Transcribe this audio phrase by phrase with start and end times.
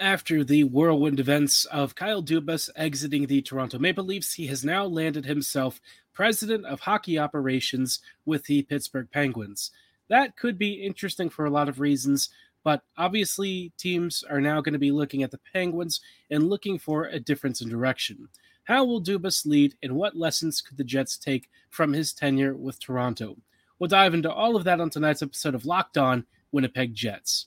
[0.00, 4.84] After the whirlwind events of Kyle Dubas exiting the Toronto Maple Leafs, he has now
[4.84, 5.80] landed himself
[6.12, 9.72] president of hockey operations with the Pittsburgh Penguins.
[10.06, 12.28] That could be interesting for a lot of reasons,
[12.62, 17.06] but obviously, teams are now going to be looking at the Penguins and looking for
[17.06, 18.28] a difference in direction.
[18.64, 22.78] How will Dubas lead, and what lessons could the Jets take from his tenure with
[22.78, 23.36] Toronto?
[23.80, 27.46] We'll dive into all of that on tonight's episode of Locked On Winnipeg Jets.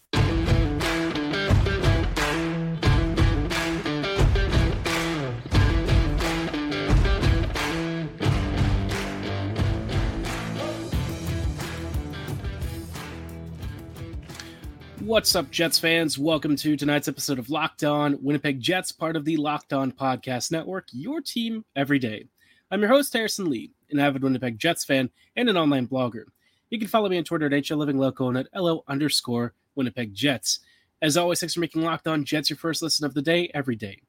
[15.05, 16.19] What's up, Jets fans?
[16.19, 20.51] Welcome to tonight's episode of Locked On Winnipeg Jets, part of the Locked On Podcast
[20.51, 22.27] Network, your team every day.
[22.69, 26.25] I'm your host, Harrison Lee, an avid Winnipeg Jets fan and an online blogger.
[26.69, 30.59] You can follow me on Twitter at HL Living and at LO underscore Winnipeg Jets.
[31.01, 33.75] As always, thanks for making Locked On Jets your first listen of the day every
[33.75, 33.99] day.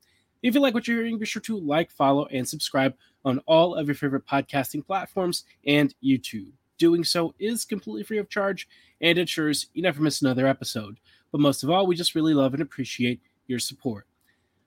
[0.42, 3.76] If you like what you're hearing, be sure to like, follow, and subscribe on all
[3.76, 6.52] of your favorite podcasting platforms and YouTube.
[6.82, 8.68] Doing so is completely free of charge
[9.00, 10.98] and ensures you never miss another episode.
[11.30, 14.08] But most of all, we just really love and appreciate your support.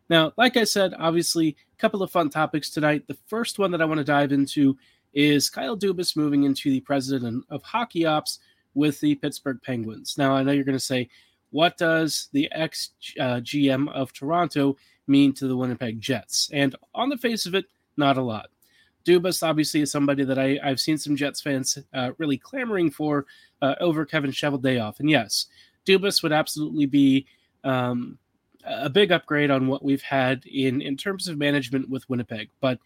[0.10, 3.06] Now, like I said, obviously, a couple of fun topics tonight.
[3.06, 4.78] The first one that I want to dive into
[5.14, 8.40] is Kyle Dubas moving into the president of hockey ops
[8.76, 10.18] with the Pittsburgh Penguins.
[10.18, 11.10] Now, I know you're going to say,
[11.50, 16.50] what does the ex uh, GM of Toronto mean to the Winnipeg Jets?
[16.54, 17.66] And on the face of it,
[17.98, 18.48] not a lot.
[19.06, 23.25] Dubas obviously is somebody that I, have seen some Jets fans uh, really clamoring for
[23.62, 25.00] uh, over Kevin Cheveldayoff.
[25.00, 25.45] And yes,
[25.86, 27.28] Dubas would absolutely be
[27.64, 28.17] um,
[28.66, 32.50] a big upgrade on what we've had in, in terms of management with Winnipeg.
[32.59, 32.80] But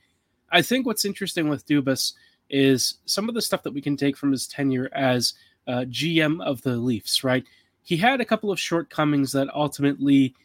[0.52, 2.14] I think what's interesting with Dubas
[2.50, 5.36] is some of the stuff that we can take from his tenure as
[5.68, 7.46] uh, GM of the Leafs, right?
[7.84, 10.36] He had a couple of shortcomings that ultimately,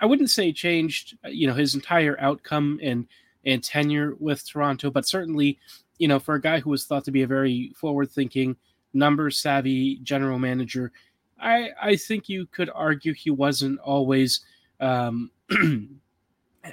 [0.00, 3.06] I wouldn't say changed, uh, you know, his entire outcome and–
[3.46, 5.58] and tenure with Toronto, but certainly,
[5.98, 8.56] you know, for a guy who was thought to be a very forward-thinking,
[8.94, 10.92] number-savvy general manager,
[11.40, 14.40] I I think you could argue he wasn't always
[14.80, 15.30] um,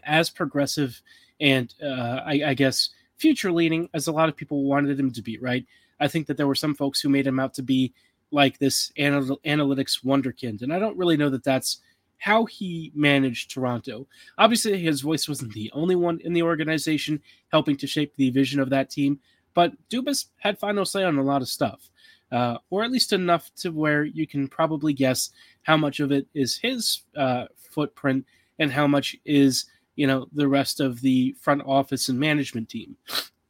[0.03, 1.01] as progressive
[1.39, 5.37] and uh, I, I guess future-leaning as a lot of people wanted him to be.
[5.39, 5.65] Right?
[5.99, 7.93] I think that there were some folks who made him out to be
[8.31, 11.81] like this anal- analytics wonderkind, and I don't really know that that's
[12.21, 14.07] how he managed Toronto.
[14.37, 17.19] Obviously, his voice wasn't the only one in the organization
[17.51, 19.19] helping to shape the vision of that team,
[19.55, 21.89] but Dubas had final say on a lot of stuff,
[22.31, 25.31] uh, or at least enough to where you can probably guess
[25.63, 28.23] how much of it is his uh, footprint
[28.59, 29.65] and how much is
[29.95, 32.95] you know the rest of the front office and management team.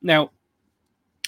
[0.01, 0.31] Now,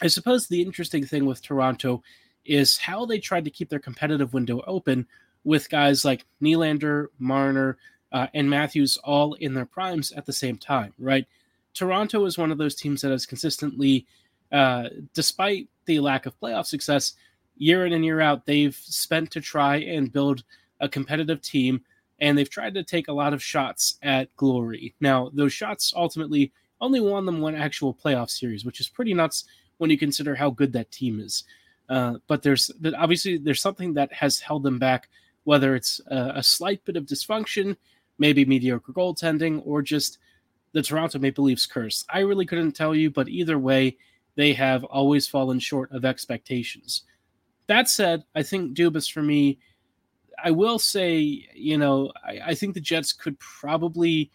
[0.01, 2.03] I suppose the interesting thing with Toronto
[2.45, 5.07] is how they tried to keep their competitive window open
[5.43, 7.77] with guys like Nylander, Marner,
[8.11, 11.25] uh, and Matthews all in their primes at the same time, right?
[11.73, 14.05] Toronto is one of those teams that has consistently,
[14.51, 17.13] uh, despite the lack of playoff success,
[17.57, 20.43] year in and year out, they've spent to try and build
[20.79, 21.81] a competitive team,
[22.19, 24.93] and they've tried to take a lot of shots at glory.
[25.01, 29.45] Now, those shots ultimately only won them one actual playoff series, which is pretty nuts
[29.77, 31.43] when you consider how good that team is.
[31.89, 35.09] Uh, but there's, but obviously, there's something that has held them back
[35.43, 37.75] whether it's a, a slight bit of dysfunction,
[38.17, 40.19] maybe mediocre goaltending, or just
[40.73, 42.03] the Toronto Maple Leafs curse.
[42.09, 43.97] I really couldn't tell you, but either way,
[44.35, 47.03] they have always fallen short of expectations.
[47.67, 49.59] That said, I think Dubas for me,
[50.43, 54.31] I will say, you know, I, I, think the Jets could probably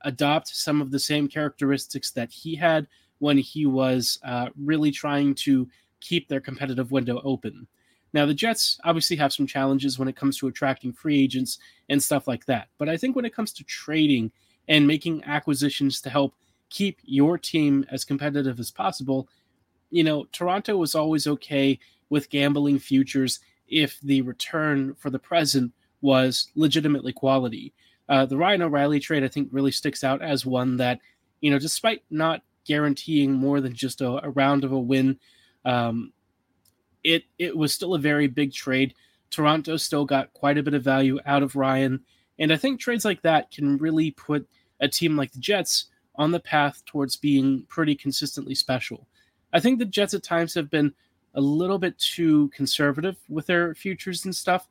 [0.00, 5.34] adopt some of the same characteristics that he had when he was uh, really trying
[5.34, 5.68] to
[6.00, 7.68] keep their competitive window open.
[8.12, 11.58] Now, the Jets obviously have some challenges when it comes to attracting free agents
[11.88, 12.68] and stuff like that.
[12.78, 14.30] But I think when it comes to trading
[14.68, 16.34] and making acquisitions to help
[16.68, 19.28] keep your team as competitive as possible,
[19.90, 21.78] you know, Toronto was always okay
[22.10, 25.72] with gambling futures if the return for the present
[26.02, 27.72] was legitimately quality.
[28.08, 31.00] Uh, the Ryan O'Reilly trade, I think, really sticks out as one that,
[31.40, 35.18] you know, despite not guaranteeing more than just a, a round of a win,
[35.64, 36.12] um,
[37.04, 38.94] it it was still a very big trade.
[39.30, 42.00] Toronto still got quite a bit of value out of Ryan,
[42.38, 44.46] and I think trades like that can really put
[44.80, 49.06] a team like the Jets on the path towards being pretty consistently special.
[49.52, 50.92] I think the Jets at times have been
[51.34, 54.68] a little bit too conservative with their futures and stuff.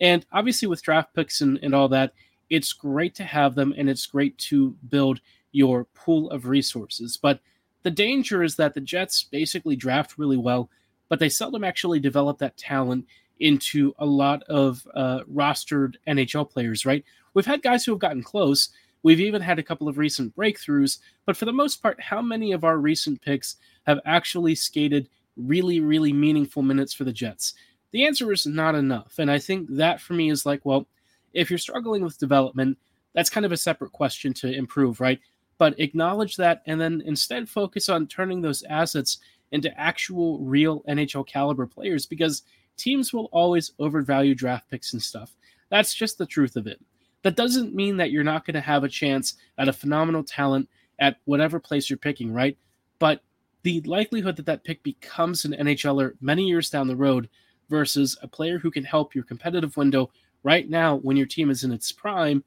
[0.00, 2.12] And obviously, with draft picks and, and all that,
[2.50, 5.20] it's great to have them and it's great to build
[5.52, 7.16] your pool of resources.
[7.16, 7.40] But
[7.82, 10.70] the danger is that the Jets basically draft really well,
[11.08, 13.06] but they seldom actually develop that talent
[13.40, 17.04] into a lot of uh, rostered NHL players, right?
[17.34, 18.70] We've had guys who have gotten close.
[19.02, 22.52] We've even had a couple of recent breakthroughs, but for the most part, how many
[22.52, 23.56] of our recent picks
[23.86, 27.54] have actually skated really, really meaningful minutes for the Jets?
[27.92, 29.14] The answer is not enough.
[29.18, 30.86] And I think that for me is like, well,
[31.34, 32.78] if you're struggling with development,
[33.14, 35.20] that's kind of a separate question to improve, right?
[35.58, 39.18] But acknowledge that and then instead focus on turning those assets
[39.52, 42.42] into actual real NHL caliber players because
[42.76, 45.34] teams will always overvalue draft picks and stuff.
[45.70, 46.80] That's just the truth of it.
[47.22, 50.68] That doesn't mean that you're not going to have a chance at a phenomenal talent
[50.98, 52.56] at whatever place you're picking, right?
[52.98, 53.22] But
[53.62, 57.28] the likelihood that that pick becomes an NHLer many years down the road
[57.68, 60.10] versus a player who can help your competitive window
[60.42, 62.44] right now when your team is in its prime,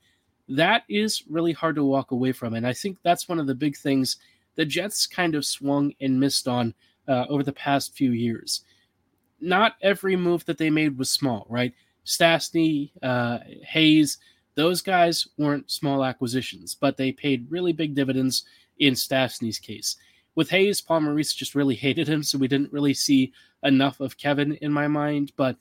[0.47, 2.53] that is really hard to walk away from.
[2.53, 4.17] And I think that's one of the big things
[4.59, 6.73] the Jets kind of swung and missed on
[7.07, 8.65] uh, over the past few years.
[9.39, 11.73] Not every move that they made was small, right?
[12.05, 14.17] Stastny, uh, Hayes,
[14.55, 18.43] those guys weren't small acquisitions, but they paid really big dividends
[18.79, 19.95] in Stastny's case.
[20.35, 23.31] With Hayes, Paul Maurice just really hated him, so we didn't really see
[23.63, 25.31] enough of Kevin in my mind.
[25.37, 25.55] But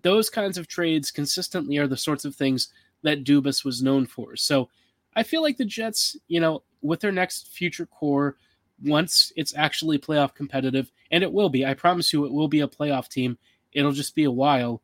[0.00, 2.68] those kinds of trades consistently are the sorts of things
[3.02, 4.34] that Dubas was known for.
[4.34, 4.70] So
[5.14, 8.36] I feel like the Jets, you know, with their next future core,
[8.82, 12.60] once it's actually playoff competitive, and it will be, I promise you, it will be
[12.60, 13.38] a playoff team.
[13.72, 14.82] It'll just be a while.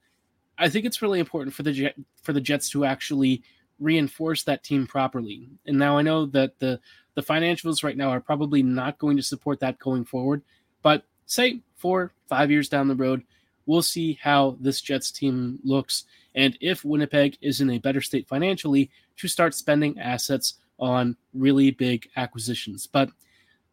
[0.59, 3.43] I think it's really important for the Jet, for the Jets to actually
[3.79, 5.49] reinforce that team properly.
[5.67, 6.81] And now I know that the
[7.15, 10.43] the financials right now are probably not going to support that going forward,
[10.83, 13.25] but say four, five years down the road,
[13.67, 16.05] we'll see how this Jets team looks
[16.35, 21.71] and if Winnipeg is in a better state financially to start spending assets on really
[21.71, 22.87] big acquisitions.
[22.87, 23.11] But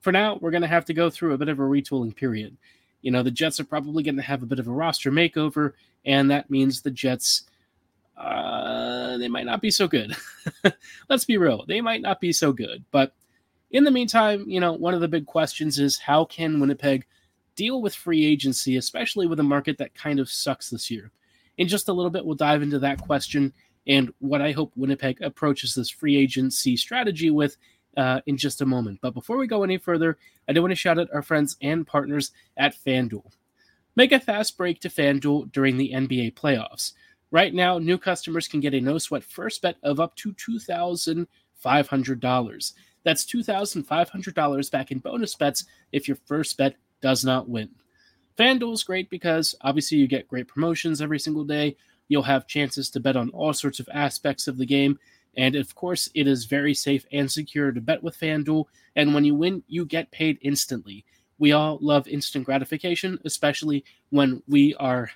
[0.01, 2.55] for now, we're going to have to go through a bit of a retooling period.
[3.01, 5.73] You know, the Jets are probably going to have a bit of a roster makeover,
[6.05, 7.43] and that means the Jets,
[8.17, 10.15] uh, they might not be so good.
[11.09, 12.83] Let's be real, they might not be so good.
[12.91, 13.13] But
[13.71, 17.05] in the meantime, you know, one of the big questions is how can Winnipeg
[17.55, 21.11] deal with free agency, especially with a market that kind of sucks this year?
[21.57, 23.51] In just a little bit, we'll dive into that question
[23.87, 27.57] and what I hope Winnipeg approaches this free agency strategy with
[27.95, 28.99] uh, in just a moment.
[29.01, 30.17] But before we go any further,
[30.47, 33.31] I do want to shout out our friends and partners at FanDuel.
[33.95, 36.93] Make a fast break to FanDuel during the NBA playoffs.
[37.31, 42.73] Right now, new customers can get a no sweat first bet of up to $2,500.
[43.03, 47.69] That's $2,500 back in bonus bets if your first bet does not win.
[48.37, 51.75] FanDuel is great because obviously you get great promotions every single day.
[52.07, 54.97] You'll have chances to bet on all sorts of aspects of the game.
[55.35, 58.65] And of course, it is very safe and secure to bet with FanDuel.
[58.95, 61.05] And when you win, you get paid instantly.
[61.37, 65.11] We all love instant gratification, especially when we are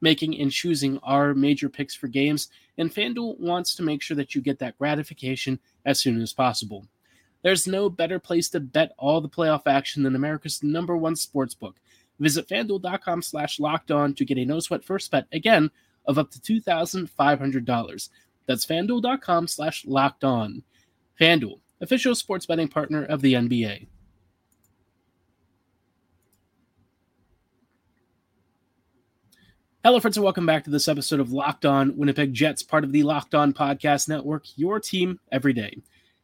[0.00, 2.48] making and choosing our major picks for games.
[2.78, 6.86] And FanDuel wants to make sure that you get that gratification as soon as possible.
[7.42, 11.54] There's no better place to bet all the playoff action than America's number one sports
[11.54, 11.76] book.
[12.20, 15.70] Visit fanduel.com slash locked on to get a no sweat first bet again
[16.06, 18.08] of up to $2,500.
[18.46, 20.62] That's fanduel.com slash locked on.
[21.20, 23.86] Fanduel, official sports betting partner of the NBA.
[29.84, 32.92] Hello, friends, and welcome back to this episode of Locked On Winnipeg Jets, part of
[32.92, 35.76] the Locked On Podcast Network, your team every day.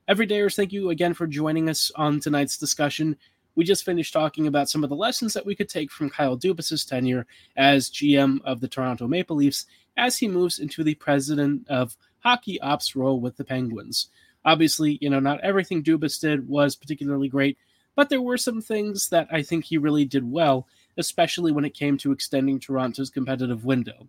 [0.09, 3.19] Everydayers, thank you again for joining us on tonight's discussion.
[3.61, 6.35] We just finished talking about some of the lessons that we could take from Kyle
[6.35, 7.27] Dubas's tenure
[7.59, 9.67] as GM of the Toronto Maple Leafs
[9.99, 14.09] as he moves into the president of hockey ops role with the Penguins.
[14.47, 17.59] Obviously, you know, not everything Dubas did was particularly great,
[17.95, 21.75] but there were some things that I think he really did well, especially when it
[21.75, 24.09] came to extending Toronto's competitive window.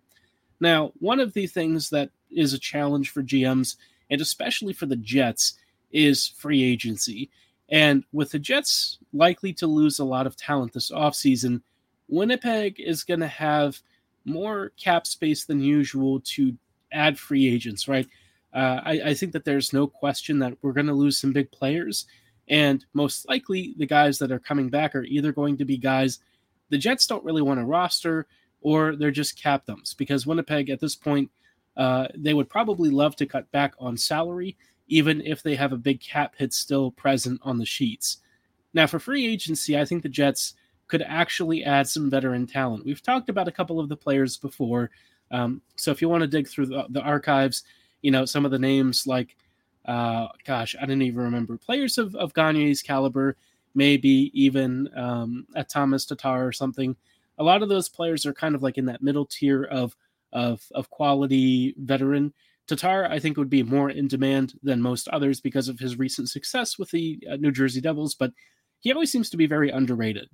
[0.60, 3.76] Now, one of the things that is a challenge for GMs,
[4.08, 5.58] and especially for the Jets,
[5.90, 7.28] is free agency.
[7.72, 11.62] And with the Jets likely to lose a lot of talent this offseason,
[12.06, 13.80] Winnipeg is going to have
[14.24, 16.56] more cap space than usual to
[16.92, 18.06] add free agents, right?
[18.54, 21.50] Uh, I, I, think that there's no question that we're going to lose some big
[21.50, 22.06] players.
[22.48, 26.18] And most likely, the guys that are coming back are either going to be guys
[26.72, 28.26] the Jets don't really want to roster
[28.62, 31.30] or they're just cap dumps because Winnipeg at this point,
[31.76, 34.56] uh, they would probably love to cut back on salary,
[34.88, 38.18] even if they have a big cap hit still present on the sheets.
[38.74, 40.54] Now, for free agency, I think the Jets
[40.88, 42.84] could actually add some veteran talent.
[42.84, 44.90] We've talked about a couple of the players before.
[45.30, 47.62] Um, so if you want to dig through the, the, archives,
[48.02, 49.36] you know, some of the names like
[49.86, 53.36] uh, gosh, I don't even remember players of of Gagne's caliber,
[53.74, 56.96] maybe even um, a Thomas Tatar or something.
[57.38, 59.96] A lot of those players are kind of like in that middle tier of
[60.32, 62.32] of of quality veteran.
[62.66, 66.30] Tatar, I think, would be more in demand than most others because of his recent
[66.30, 68.32] success with the uh, New Jersey Devils, but
[68.80, 70.28] he always seems to be very underrated.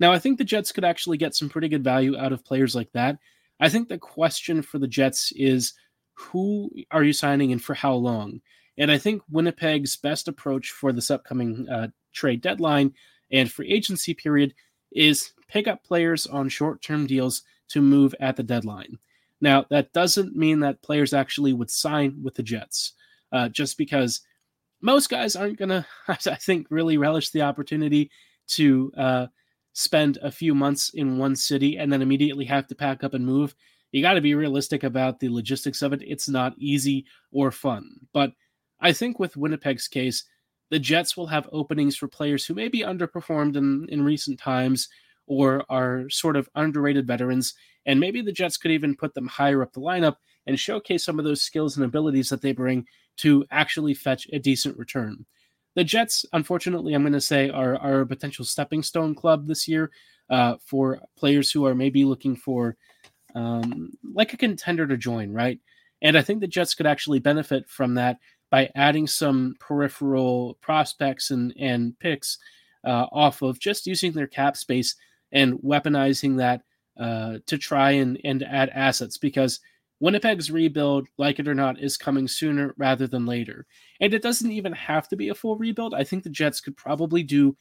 [0.00, 2.74] Now, I think the Jets could actually get some pretty good value out of players
[2.74, 3.18] like that.
[3.60, 5.74] I think the question for the Jets is
[6.14, 8.40] who are you signing and for how long?
[8.78, 12.94] And I think Winnipeg's best approach for this upcoming uh, trade deadline
[13.30, 14.54] and free agency period
[14.90, 18.98] is pick up players on short term deals to move at the deadline.
[19.42, 22.92] Now, that doesn't mean that players actually would sign with the Jets,
[23.32, 24.20] uh, just because
[24.80, 28.10] most guys aren't going to, I think, really relish the opportunity
[28.48, 29.26] to uh,
[29.72, 33.26] spend a few months in one city and then immediately have to pack up and
[33.26, 33.54] move.
[33.90, 36.02] You got to be realistic about the logistics of it.
[36.06, 37.96] It's not easy or fun.
[38.12, 38.32] But
[38.80, 40.24] I think with Winnipeg's case,
[40.70, 44.88] the Jets will have openings for players who may be underperformed in, in recent times
[45.26, 47.54] or are sort of underrated veterans.
[47.86, 51.18] And maybe the Jets could even put them higher up the lineup and showcase some
[51.18, 52.86] of those skills and abilities that they bring
[53.18, 55.24] to actually fetch a decent return.
[55.74, 59.66] The Jets, unfortunately, I'm going to say, are, are a potential stepping stone club this
[59.66, 59.90] year
[60.28, 62.76] uh, for players who are maybe looking for
[63.34, 65.58] um, like a contender to join, right?
[66.02, 68.18] And I think the Jets could actually benefit from that
[68.50, 72.38] by adding some peripheral prospects and, and picks
[72.84, 74.96] uh, off of just using their cap space
[75.32, 76.62] and weaponizing that
[76.98, 79.60] uh, to try and, and add assets because
[80.00, 83.66] Winnipeg's rebuild, like it or not, is coming sooner rather than later.
[84.00, 85.94] And it doesn't even have to be a full rebuild.
[85.94, 87.56] I think the Jets could probably do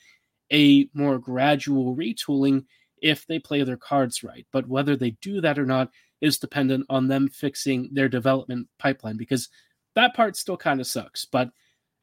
[0.51, 2.65] a more gradual retooling
[3.01, 4.45] if they play their cards right.
[4.51, 9.17] But whether they do that or not is dependent on them fixing their development pipeline
[9.17, 9.49] because
[9.95, 11.25] that part still kind of sucks.
[11.25, 11.51] But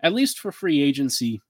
[0.00, 1.40] at least for free agency,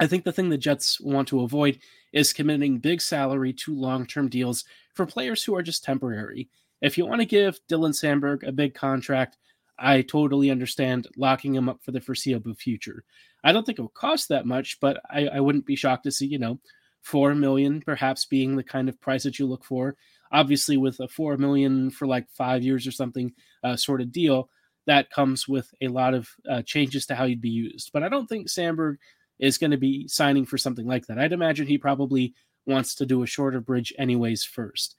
[0.00, 1.78] I think the thing the Jets want to avoid
[2.12, 4.64] is committing big salary to long term deals
[4.94, 6.48] for players who are just temporary.
[6.80, 9.38] If you want to give Dylan Samberg a big contract,
[9.78, 13.04] I totally understand locking him up for the foreseeable future.
[13.44, 16.12] I don't think it will cost that much, but I, I wouldn't be shocked to
[16.12, 16.58] see, you know,
[17.02, 19.96] four million perhaps being the kind of price that you look for.
[20.30, 23.32] Obviously, with a four million for like five years or something
[23.64, 24.48] uh, sort of deal,
[24.86, 27.90] that comes with a lot of uh, changes to how you'd be used.
[27.92, 28.96] But I don't think Samberg
[29.42, 31.18] is going to be signing for something like that.
[31.18, 32.32] I'd imagine he probably
[32.64, 34.94] wants to do a shorter bridge anyways first.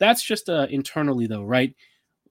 [0.00, 1.72] That's just uh, internally though, right?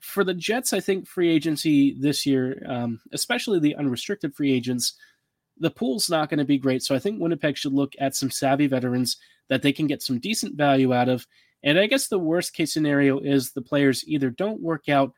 [0.02, 4.96] For the Jets, I think free agency this year, um, especially the unrestricted free agents,
[5.58, 6.84] the pool's not going to be great.
[6.84, 9.16] So I think Winnipeg should look at some savvy veterans
[9.48, 11.26] that they can get some decent value out of.
[11.64, 15.14] And I guess the worst case scenario is the players either don't work out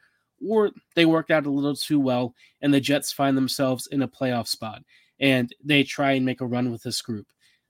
[0.48, 4.08] or they work out a little too well and the Jets find themselves in a
[4.08, 4.84] playoff spot
[5.20, 7.28] and they try and make a run with this group.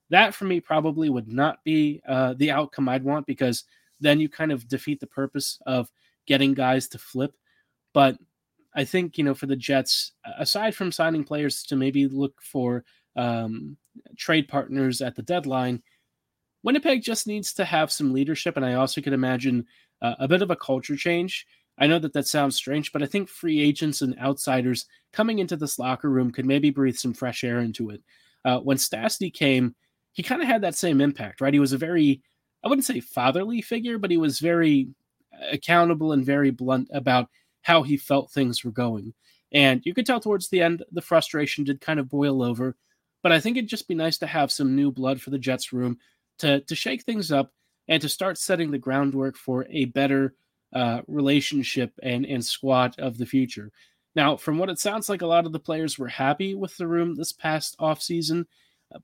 [0.10, 3.64] That for me probably would not be uh, the outcome I'd want because
[4.00, 5.92] then you kind of defeat the purpose of
[6.28, 7.34] getting guys to flip.
[7.94, 8.18] But
[8.76, 12.86] I think, you know, for the Jets, aside from signing players to maybe look for
[13.16, 13.76] um,
[14.18, 15.82] trade partners at the deadline,
[16.64, 18.56] Winnipeg just needs to have some leadership.
[18.56, 19.66] And I also could imagine
[20.02, 21.48] uh, a bit of a culture change.
[21.78, 25.56] I know that that sounds strange, but I think free agents and outsiders coming into
[25.56, 28.02] this locker room could maybe breathe some fresh air into it.
[28.46, 29.76] Uh, when Stastny came,
[30.14, 31.54] he kind of had that same impact, right?
[31.54, 32.22] He was a very
[32.64, 34.90] I wouldn't say fatherly figure, but he was very
[35.52, 37.30] accountable and very blunt about
[37.62, 39.14] how he felt things were going.
[39.52, 42.76] And you could tell towards the end the frustration did kind of boil over.
[43.24, 45.72] But I think it'd just be nice to have some new blood for the Jets
[45.74, 45.98] room
[46.40, 47.52] to to shake things up
[47.88, 50.36] and to start setting the groundwork for a better
[50.74, 53.72] uh, relationship and and squad of the future.
[54.16, 56.88] Now, from what it sounds like, a lot of the players were happy with the
[56.88, 58.46] room this past offseason,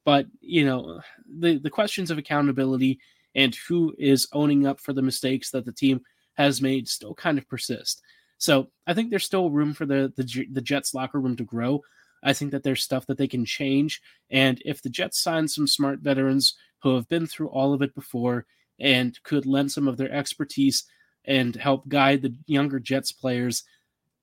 [0.05, 2.99] but you know the the questions of accountability
[3.35, 6.01] and who is owning up for the mistakes that the team
[6.33, 8.01] has made still kind of persist.
[8.37, 11.81] So I think there's still room for the, the the Jets locker room to grow.
[12.23, 15.67] I think that there's stuff that they can change, and if the Jets sign some
[15.67, 18.45] smart veterans who have been through all of it before
[18.79, 20.85] and could lend some of their expertise
[21.25, 23.63] and help guide the younger Jets players,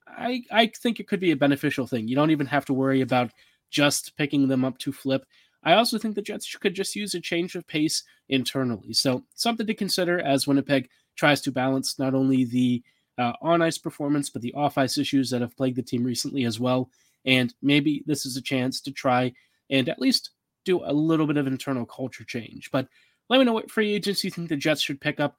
[0.07, 2.09] I I think it could be a beneficial thing.
[2.09, 3.31] You don't even have to worry about
[3.71, 5.25] just picking them up to flip.
[5.63, 8.93] I also think the Jets could just use a change of pace internally.
[8.93, 12.83] So, something to consider as Winnipeg tries to balance not only the
[13.19, 16.45] uh, on ice performance, but the off ice issues that have plagued the team recently
[16.45, 16.91] as well.
[17.27, 19.33] And maybe this is a chance to try
[19.69, 20.31] and at least
[20.65, 22.71] do a little bit of internal culture change.
[22.71, 22.89] But
[23.29, 25.37] let me know what free agents you think the Jets should pick up.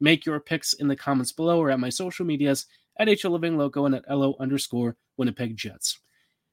[0.00, 2.66] Make your picks in the comments below or at my social medias
[2.98, 5.98] at HL Living Loco and at LO underscore Winnipeg Jets.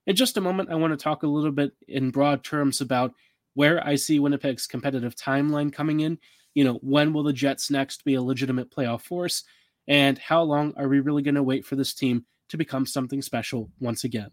[0.07, 3.13] In just a moment, I want to talk a little bit in broad terms about
[3.53, 6.17] where I see Winnipeg's competitive timeline coming in.
[6.53, 9.43] You know, when will the Jets next be a legitimate playoff force?
[9.87, 13.21] And how long are we really going to wait for this team to become something
[13.21, 14.31] special once again?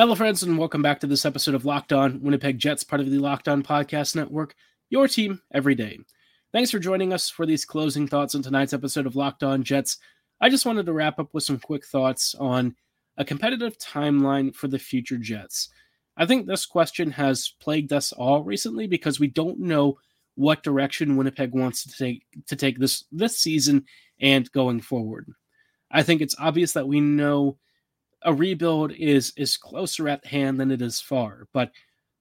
[0.00, 3.10] Hello, friends, and welcome back to this episode of Locked On Winnipeg Jets, part of
[3.10, 4.54] the Locked On Podcast Network,
[4.88, 5.98] your team every day.
[6.54, 9.98] Thanks for joining us for these closing thoughts on tonight's episode of Locked On Jets.
[10.40, 12.76] I just wanted to wrap up with some quick thoughts on
[13.18, 15.68] a competitive timeline for the future Jets.
[16.16, 19.98] I think this question has plagued us all recently because we don't know
[20.34, 23.84] what direction Winnipeg wants to take to take this this season
[24.18, 25.30] and going forward.
[25.90, 27.58] I think it's obvious that we know
[28.22, 31.46] a rebuild is is closer at hand than it is far.
[31.52, 31.72] But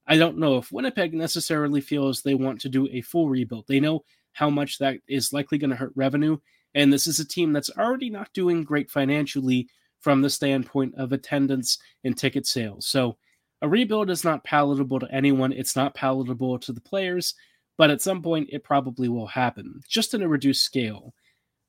[0.08, 3.66] I don't know if Winnipeg necessarily feels they want to do a full rebuild.
[3.68, 4.04] They know
[4.34, 6.38] how much that is likely going to hurt revenue,
[6.74, 9.68] and this is a team that's already not doing great financially
[10.00, 12.88] from the standpoint of attendance and ticket sales.
[12.88, 13.18] So
[13.62, 15.52] a rebuild is not palatable to anyone.
[15.52, 17.36] It's not palatable to the players,
[17.78, 21.14] but at some point it probably will happen, just in a reduced scale.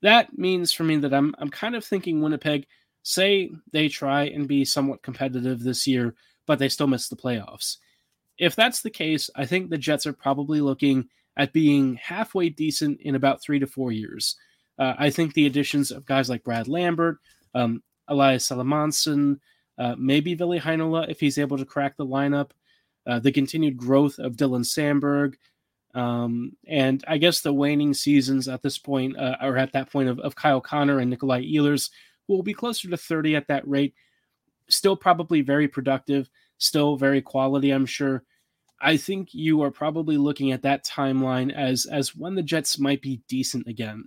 [0.01, 2.65] That means for me that I'm I'm kind of thinking Winnipeg
[3.03, 6.15] say they try and be somewhat competitive this year,
[6.45, 7.77] but they still miss the playoffs.
[8.37, 13.01] If that's the case, I think the Jets are probably looking at being halfway decent
[13.01, 14.35] in about three to four years.
[14.77, 17.19] Uh, I think the additions of guys like Brad Lambert,
[17.53, 19.39] um, Elias Salomonsson,
[19.77, 22.51] uh, maybe Ville Heinola if he's able to crack the lineup,
[23.07, 25.35] uh, the continued growth of Dylan Samberg,
[25.93, 30.09] um, and I guess the waning seasons at this point, uh, or at that point
[30.09, 31.89] of, of Kyle Connor and Nikolai Ehlers,
[32.35, 33.93] will be closer to 30 at that rate.
[34.67, 38.23] Still probably very productive, still very quality, I'm sure.
[38.79, 43.01] I think you are probably looking at that timeline as as when the Jets might
[43.01, 44.05] be decent again.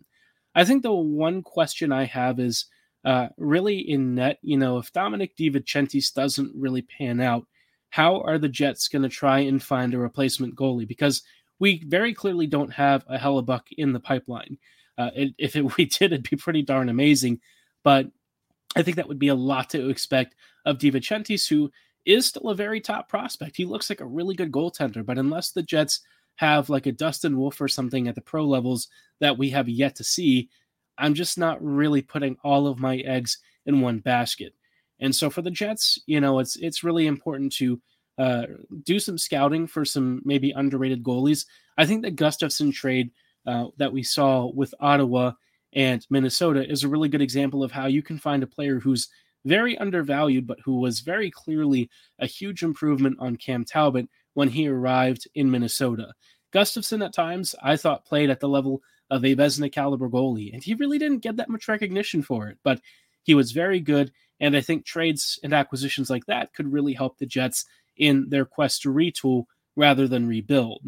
[0.54, 2.66] I think the one question I have is
[3.04, 4.38] uh, really in net.
[4.42, 7.46] You know, if Domenic DiVincentiis doesn't really pan out,
[7.90, 10.88] how are the Jets going to try and find a replacement goalie?
[10.88, 11.22] Because
[11.58, 14.58] we very clearly don't have a Hellebuyck in the pipeline.
[14.98, 17.40] Uh, it, if it, we did, it'd be pretty darn amazing.
[17.84, 18.10] But
[18.74, 21.70] I think that would be a lot to expect of DiVincentiis, who
[22.04, 23.56] is still a very top prospect.
[23.56, 26.00] He looks like a really good goaltender, but unless the Jets
[26.36, 28.88] have like a Dustin Wolf or something at the pro levels
[29.20, 30.48] that we have yet to see,
[30.98, 34.54] I'm just not really putting all of my eggs in one basket.
[35.00, 37.80] And so for the Jets, you know, it's it's really important to
[38.18, 38.46] uh,
[38.84, 41.46] do some scouting for some maybe underrated goalies.
[41.76, 43.10] I think the Gustavsson trade
[43.46, 45.32] uh, that we saw with Ottawa
[45.74, 49.08] and Minnesota is a really good example of how you can find a player who's
[49.44, 54.68] very undervalued, but who was very clearly a huge improvement on Cam Talbot when he
[54.68, 56.12] arrived in Minnesota.
[56.52, 60.62] Gustavsson, at times, I thought played at the level of a Vezina caliber goalie, and
[60.62, 62.80] he really didn't get that much recognition for it, but
[63.24, 64.12] he was very good.
[64.40, 67.64] And I think trades and acquisitions like that could really help the Jets
[67.96, 69.44] in their quest to retool
[69.76, 70.82] rather than rebuild.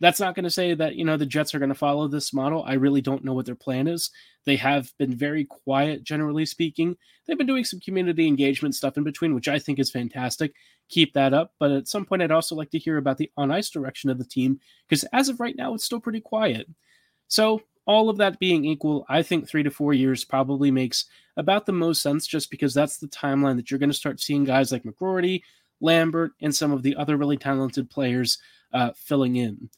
[0.00, 2.34] That's not going to say that, you know, the Jets are going to follow this
[2.34, 2.62] model.
[2.64, 4.10] I really don't know what their plan is.
[4.44, 6.96] They have been very quiet, generally speaking.
[7.26, 10.52] They've been doing some community engagement stuff in between, which I think is fantastic.
[10.90, 11.52] Keep that up.
[11.58, 14.18] But at some point, I'd also like to hear about the on ice direction of
[14.18, 16.68] the team, because as of right now, it's still pretty quiet.
[17.28, 21.04] So, all of that being equal, I think three to four years probably makes
[21.36, 24.42] about the most sense just because that's the timeline that you're going to start seeing
[24.42, 25.42] guys like McGroarty,
[25.80, 28.38] Lambert, and some of the other really talented players
[28.72, 29.70] uh, filling in.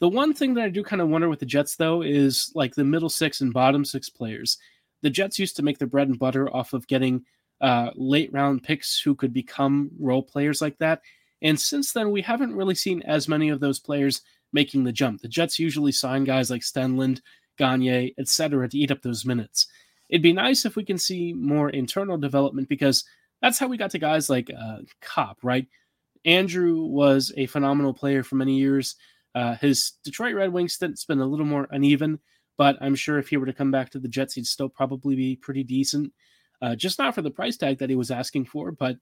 [0.00, 2.74] The one thing that I do kind of wonder with the Jets, though, is like
[2.74, 4.58] the middle six and bottom six players.
[5.02, 7.24] The Jets used to make their bread and butter off of getting
[7.60, 11.02] uh, late round picks who could become role players like that.
[11.42, 15.20] And since then, we haven't really seen as many of those players making the jump.
[15.20, 17.20] The Jets usually sign guys like Stenlund,
[17.58, 19.66] Gagne, etc., to eat up those minutes.
[20.08, 23.04] It'd be nice if we can see more internal development because
[23.42, 25.66] that's how we got to guys like uh, Copp, right?
[26.24, 28.96] Andrew was a phenomenal player for many years.
[29.34, 32.18] Uh, his Detroit Red Wings stint's been a little more uneven,
[32.58, 35.14] but I'm sure if he were to come back to the Jets, he'd still probably
[35.16, 36.12] be pretty decent.
[36.62, 38.96] Uh, just not for the price tag that he was asking for, but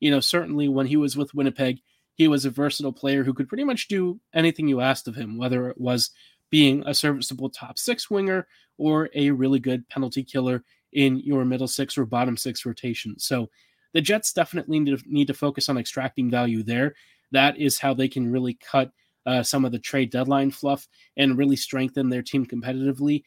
[0.00, 1.78] you know, certainly when he was with Winnipeg,
[2.14, 5.38] he was a versatile player who could pretty much do anything you asked of him,
[5.38, 6.10] whether it was
[6.50, 8.46] being a serviceable top six winger
[8.78, 13.18] or a really good penalty killer in your middle six or bottom six rotation.
[13.18, 13.48] So
[13.92, 16.94] the Jets definitely need to, need to focus on extracting value there.
[17.32, 18.92] That is how they can really cut
[19.26, 23.22] uh, some of the trade deadline fluff and really strengthen their team competitively.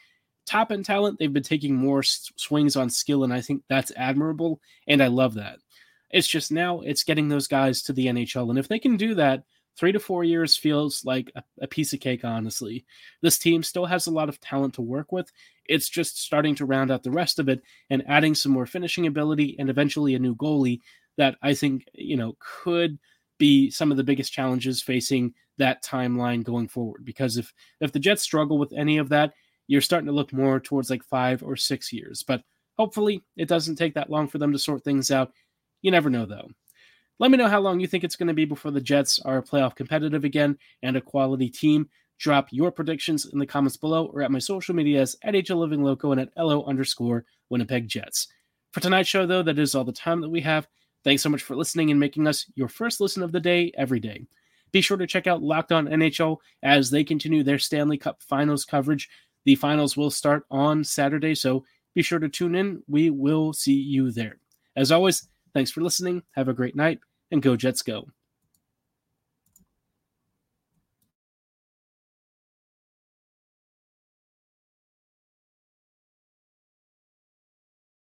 [0.45, 4.61] Top end talent, they've been taking more swings on skill, and I think that's admirable,
[4.87, 5.59] and I love that.
[6.09, 9.15] It's just now it's getting those guys to the NHL, and if they can do
[9.15, 9.43] that
[9.77, 12.83] three to four years feels like a, a, piece of cake, honestly.
[13.21, 15.31] This team still has a lot of talent to work with.
[15.65, 19.05] It's just starting to round out the rest of it and adding some more finishing
[19.05, 20.81] ability and eventually a new goalie
[21.17, 22.97] that I think, you know, could
[23.37, 27.05] be some of the biggest challenges facing that timeline going forward.
[27.05, 29.33] Because if if the Jets struggle with any of that,
[29.67, 32.23] you're starting to look more towards like five or six years.
[32.23, 32.43] But
[32.77, 35.31] hopefully it doesn't take that long for them to sort things out.
[35.81, 36.49] You never know though.
[37.19, 39.41] Let me know how long you think it's going to be before the Jets are
[39.41, 41.89] playoff competitive again and a quality team.
[42.19, 46.21] Drop your predictions in the comments below or at my social medias at HLivingLoco and
[46.21, 48.27] at LO underscore Winnipeg Jets.
[48.71, 50.67] For tonight's show, though, that is all the time that we have.
[51.03, 53.99] Thanks so much for listening and making us your first listen of the day every
[53.99, 54.27] day.
[54.71, 58.65] Be sure to check out Locked On NHL as they continue their Stanley Cup Finals
[58.65, 59.09] coverage.
[59.45, 61.63] The finals will start on Saturday, so
[61.95, 62.83] be sure to tune in.
[62.87, 64.39] We will see you there.
[64.75, 66.23] As always, thanks for listening.
[66.35, 66.99] Have a great night,
[67.31, 68.07] and go Jets go.